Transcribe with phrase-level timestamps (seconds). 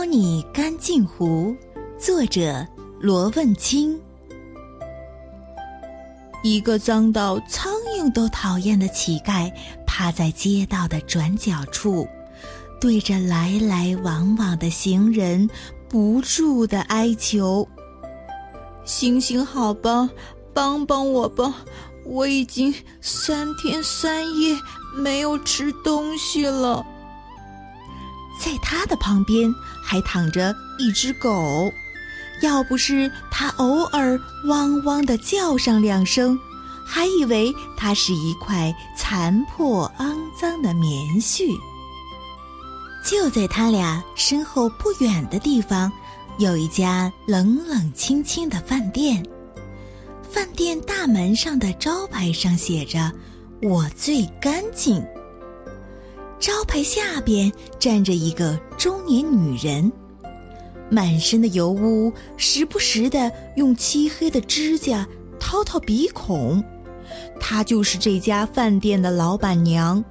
[0.00, 1.54] 包你干净湖，
[1.98, 2.66] 作者
[3.02, 4.00] 罗问清。
[6.42, 9.52] 一个脏到苍蝇都讨厌的乞丐，
[9.86, 12.08] 趴在街道的转角处，
[12.80, 15.50] 对着来来往往的行人
[15.86, 17.68] 不住的哀求
[18.86, 20.08] ：“行行好吧，
[20.54, 21.56] 帮帮我吧！
[22.06, 24.56] 我已经三天三夜
[24.96, 26.86] 没有吃东西了。”
[28.42, 31.70] 在他的旁边还躺着一只狗，
[32.40, 36.38] 要不是他偶尔汪汪地叫上两声，
[36.86, 41.54] 还以为它是一块残破肮脏的棉絮。
[43.04, 45.92] 就在他俩身后不远的地方，
[46.38, 49.22] 有一家冷冷清清的饭店，
[50.22, 53.12] 饭店大门上的招牌上写着
[53.60, 55.04] “我最干净”。
[56.40, 59.92] 招牌下边站着一个中年女人，
[60.88, 65.06] 满身的油污，时不时的用漆黑的指甲
[65.38, 66.64] 掏掏鼻孔。
[67.38, 70.02] 她就是这家饭店的老板娘。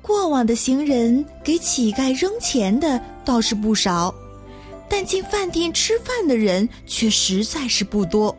[0.00, 4.14] 过往的行人给乞丐扔钱的倒是不少，
[4.88, 8.36] 但进饭店吃饭的人却实在是不多。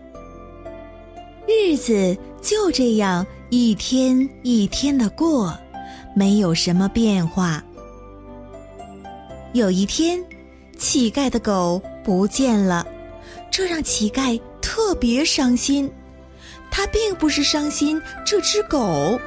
[1.46, 5.54] 日子就这样一天一天的过。
[6.16, 7.64] 没有什么变化。
[9.54, 10.24] 有一天，
[10.78, 12.86] 乞丐的狗不见了，
[13.52, 15.92] 这让乞丐特别伤心。
[16.72, 19.20] 他并不是伤心这只狗，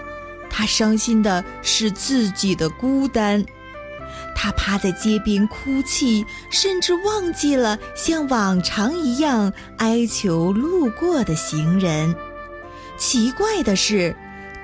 [0.51, 3.45] 他伤心的是自己的孤单。
[4.35, 12.15] 他趴在街边哭泣，甚至忘记了像往常一样哀求路过的行人。
[12.99, 14.15] 奇怪的是。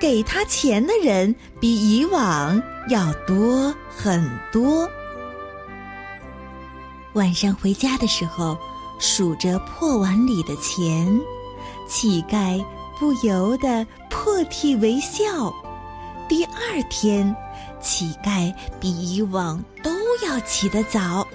[0.03, 4.85] 给他钱的人比以往要多很多。
[7.13, 8.57] 晚上回家的时候，
[8.99, 11.17] 数着破碗里的钱，
[11.87, 12.61] 乞丐
[12.99, 15.53] 不由得破涕为笑。
[16.27, 17.33] 第二天，
[17.81, 19.89] 乞丐比以往都
[20.27, 21.25] 要起得早，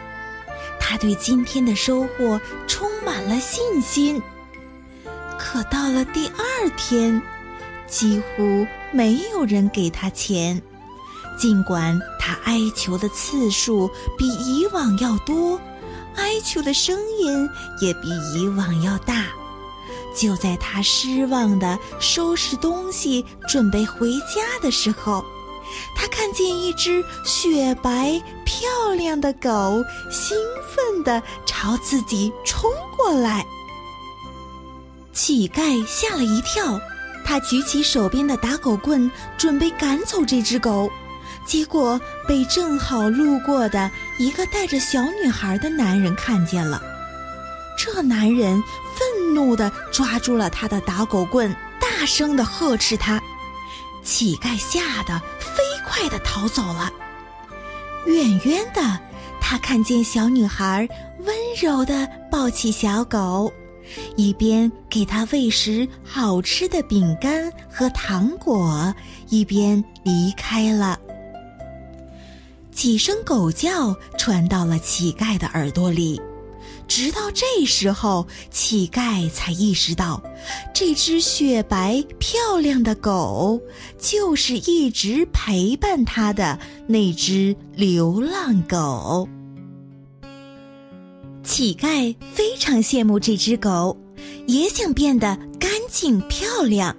[0.78, 4.22] 他对今天的收获充满了信心。
[5.38, 7.22] 可到了第二天，
[7.88, 10.60] 几乎没有人给他钱，
[11.38, 15.58] 尽管他哀求的次数比以往要多，
[16.16, 17.48] 哀求的声音
[17.80, 19.24] 也比以往要大。
[20.14, 25.24] 就在他失望的收拾东西准备回家的时候，
[25.94, 30.36] 他看见一只雪白漂亮的狗，兴
[30.74, 33.46] 奋地朝自己冲过来。
[35.12, 36.80] 乞丐吓了一跳。
[37.28, 40.90] 他举起手边的打狗棍，准备赶走这只狗，
[41.44, 46.80] 结果被正好路过的一个带着小女孩的男人看见了。
[47.76, 48.62] 这男人
[48.96, 53.20] 愤怒地抓住了他的打狗棍，大声地呵斥他。
[54.02, 56.90] 乞丐吓得飞快地逃走了。
[58.06, 59.00] 远远的，
[59.38, 63.52] 他看见小女孩温柔地抱起小狗。
[64.16, 68.94] 一边给他喂食好吃的饼干和糖果，
[69.28, 70.98] 一边离开了。
[72.72, 76.20] 几声狗叫传到了乞丐的耳朵里，
[76.86, 80.22] 直到这时候，乞丐才意识到，
[80.72, 83.60] 这只雪白漂亮的狗
[83.98, 89.28] 就是一直陪伴他的那只流浪狗。
[91.48, 93.96] 乞丐非常羡慕这只狗，
[94.46, 96.94] 也想变得干净漂亮，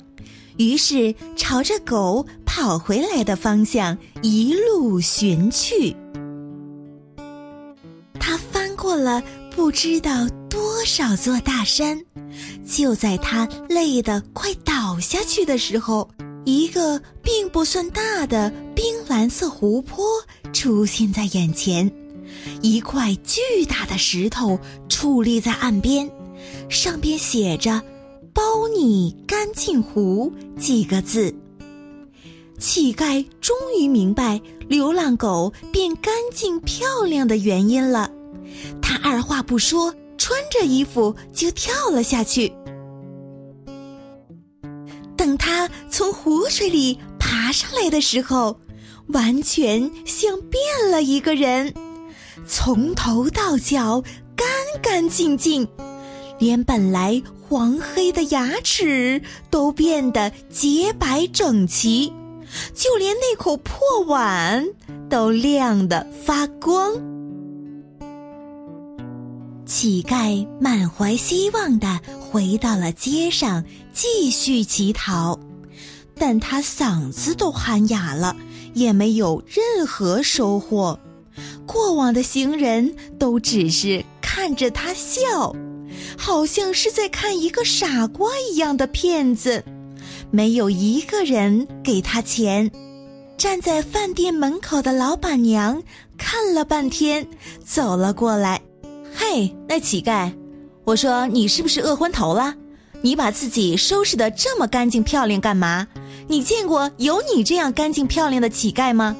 [0.58, 5.96] 于是朝着狗跑回来的方向一路寻去。
[8.20, 9.22] 他翻过了
[9.56, 12.02] 不知道多少座大山，
[12.66, 16.10] 就在他累得快倒下去的时候，
[16.44, 20.04] 一个并不算大的冰蓝色湖泊
[20.52, 21.90] 出现在眼前。
[22.62, 26.10] 一块巨大的石头矗立在岸边，
[26.70, 27.82] 上边写着
[28.34, 31.34] “包你干净湖”几个字。
[32.58, 38.12] 乞丐终于明白流浪狗变干净漂亮的原因了，
[38.82, 42.52] 他二话不说，穿着衣服就跳了下去。
[45.16, 48.60] 等他从湖水里爬上来的时候，
[49.08, 51.74] 完全像变了一个人。
[52.48, 54.02] 从头到脚
[54.36, 54.48] 干
[54.82, 55.68] 干净净，
[56.40, 62.14] 连本来黄黑的牙齿都变得洁白整齐，
[62.74, 64.66] 就连那口破碗
[65.10, 66.94] 都亮得发光。
[69.66, 73.64] 乞丐满怀希望地回到了街上，
[73.94, 75.40] 继续乞讨，
[76.16, 78.36] 但他嗓子都喊哑了，
[78.74, 81.00] 也没有任何收获。
[81.72, 85.56] 过往的行人都只是看着他笑，
[86.18, 89.64] 好像是在看一个傻瓜一样的骗子，
[90.32, 92.72] 没有一个人给他钱。
[93.38, 95.84] 站在饭店门口的老板娘
[96.18, 97.28] 看了半天，
[97.64, 98.60] 走了过来。
[99.16, 100.34] 嘿，那乞丐，
[100.84, 102.56] 我说你是不是饿昏头了？
[103.04, 105.88] 你把自己收拾得这么干净漂亮干嘛？
[106.28, 109.16] 你见过有你这样干净漂亮的乞丐吗？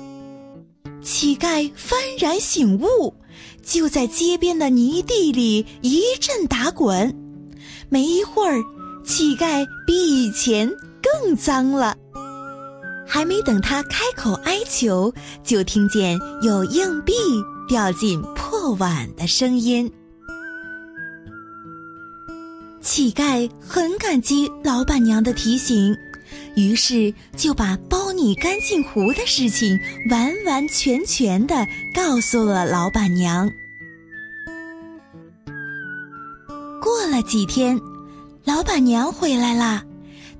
[1.02, 3.14] 乞丐幡然醒悟，
[3.64, 7.16] 就在街边的泥地里一阵打滚。
[7.90, 8.62] 没一会儿，
[9.06, 10.70] 乞丐比以前
[11.02, 11.96] 更脏了。
[13.08, 15.14] 还没等他开口哀求，
[15.44, 17.14] 就听见有硬币。
[17.70, 19.92] 掉进破碗的声音。
[22.82, 25.96] 乞丐很感激老板娘的提醒，
[26.56, 29.80] 于是就把包你干净壶的事情
[30.10, 33.50] 完完全全的告诉了老板娘。
[36.82, 37.80] 过了几天，
[38.44, 39.84] 老板娘回来啦，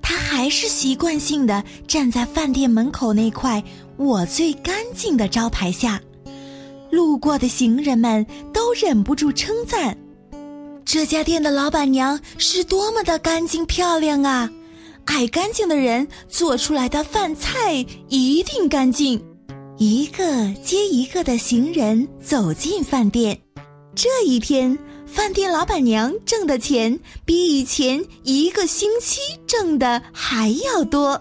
[0.02, 3.64] 她还是习惯性的站在饭店门口那块
[3.98, 6.02] “我最干净”的招牌下。
[6.90, 9.96] 路过的行人们都忍不住称赞
[10.84, 14.50] ：“这家店的老板娘是多么的干净漂亮啊！
[15.10, 19.20] 爱干净的人做出来的饭菜一定干净。”
[19.78, 23.38] 一个接一个的行人走进饭店。
[23.96, 24.78] 这一天，
[25.08, 31.20] 饭店老板娘挣的钱比以前一个星期挣的还要多。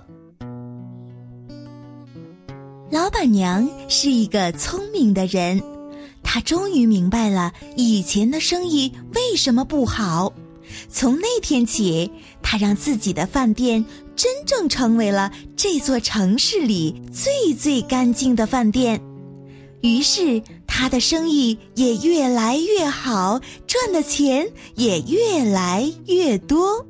[2.90, 5.62] 老板娘是一个聪明的人，
[6.22, 10.32] 她终于明白了以前的生意为什么不好。
[10.88, 12.10] 从那天起，
[12.42, 13.84] 她让自己的饭店
[14.14, 19.00] 真正成为了这座城市里最最干净的饭店。
[19.82, 26.86] 于是，她的生意也越来越好，赚的钱也越来越多。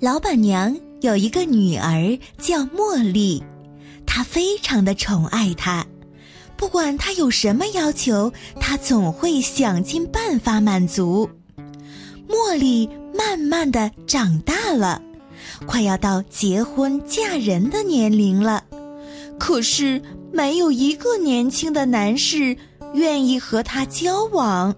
[0.00, 0.76] 老板娘。
[1.02, 3.42] 有一个女儿叫茉莉，
[4.04, 5.86] 她非常的宠爱她，
[6.60, 8.30] 不管她有什么要求，
[8.60, 11.26] 他总会想尽办法满足。
[12.28, 12.86] 茉莉
[13.16, 15.00] 慢慢的长大了，
[15.66, 18.62] 快要到结婚嫁人的年龄了，
[19.38, 22.54] 可是没有一个年轻的男士
[22.92, 24.76] 愿意和她交往，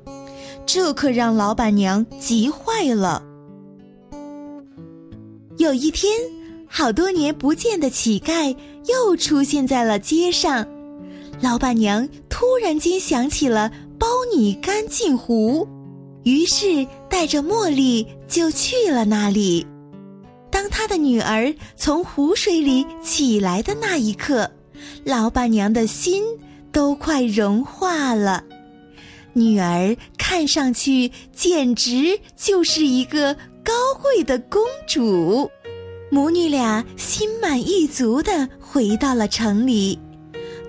[0.64, 3.20] 这可让老板娘急坏了。
[5.58, 6.12] 有一天，
[6.68, 8.56] 好多年不见的乞丐
[8.86, 10.64] 又出现在了街上。
[11.42, 15.68] 老板娘突然间想起了包你干净湖，
[16.22, 19.66] 于是带着茉莉就去了那里。
[20.50, 24.50] 当她的女儿从湖水里起来的那一刻，
[25.04, 26.22] 老板娘的心
[26.70, 28.44] 都快融化了。
[29.32, 33.36] 女儿看上去简直就是一个。
[33.64, 33.72] 高
[34.02, 35.48] 贵的公主，
[36.10, 39.96] 母女俩心满意足地回到了城里。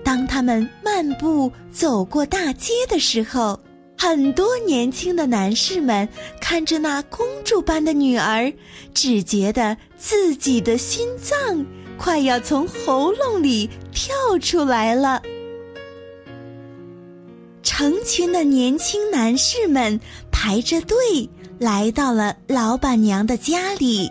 [0.04, 3.58] 当他们漫步走过大街的时候，
[3.96, 6.08] 很多年轻的男士们
[6.40, 8.52] 看着那公主般的女儿，
[8.92, 11.64] 只觉得自己的心脏
[11.96, 15.22] 快要从喉咙里跳出来了。
[17.62, 19.98] 成群的年轻男士们
[20.30, 20.96] 排着队。
[21.60, 24.10] 来到了老板娘的家里，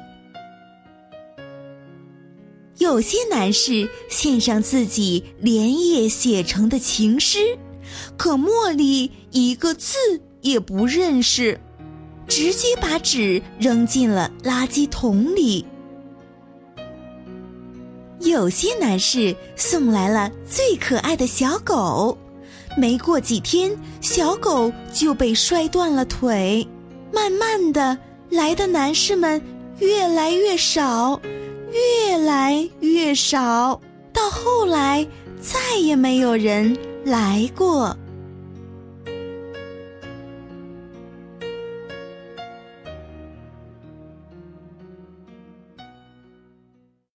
[2.84, 7.58] 有些男士献上自己连夜写成的情诗，
[8.18, 9.96] 可茉莉一个字
[10.42, 11.62] 也不认识，
[12.28, 15.66] 直接把纸扔进了垃圾桶里。
[18.20, 22.18] 有些男士送来了最可爱的小狗，
[22.78, 23.72] 没过几天，
[24.02, 26.68] 小狗就被摔断了腿。
[27.14, 27.98] 慢慢的，
[28.30, 29.42] 来的男士们
[29.80, 31.22] 越来越少，
[31.74, 33.82] 越来越少，
[34.14, 35.06] 到后来
[35.42, 37.98] 再也没有人来过。